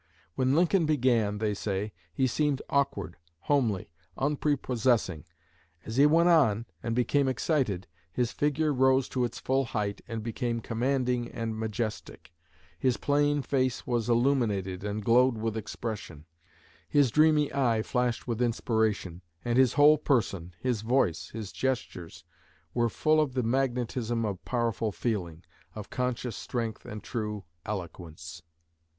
[0.33, 5.25] When Lincoln began, they say, he seemed awkward, homely, unprepossessing.
[5.85, 10.23] As he went on, and became excited, his figure rose to its full height and
[10.23, 12.31] became commanding and majestic.
[12.79, 16.25] His plain face was illuminated and glowed with expression.
[16.89, 22.23] His dreamy eye flashed with inspiration, and his whole person, his voice, his gestures,
[22.73, 25.43] were full of the magnetism of powerful feeling,
[25.75, 28.41] of conscious strength and true eloquence."